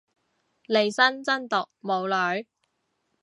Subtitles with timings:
[0.65, 2.47] 利申真毒冇女